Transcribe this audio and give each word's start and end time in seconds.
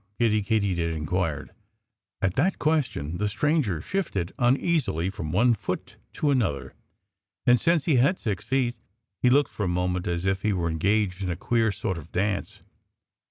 Kiddie 0.17 0.41
Katydid 0.41 0.95
inquired. 0.95 1.51
At 2.23 2.33
that 2.35 2.57
question 2.57 3.19
the 3.19 3.29
stranger 3.29 3.79
shifted 3.81 4.33
uneasily 4.39 5.11
from 5.11 5.31
one 5.31 5.53
foot 5.53 5.97
to 6.13 6.31
another. 6.31 6.73
And 7.45 7.59
since 7.59 7.85
he 7.85 7.97
had 7.97 8.17
six 8.17 8.43
feet, 8.43 8.75
he 9.21 9.29
looked 9.29 9.51
for 9.51 9.65
a 9.65 9.67
moment 9.67 10.07
as 10.07 10.25
if 10.25 10.41
he 10.41 10.53
were 10.53 10.71
engaged 10.71 11.21
in 11.21 11.29
a 11.29 11.35
queer 11.35 11.71
sort 11.71 11.99
of 11.99 12.11
dance. 12.11 12.63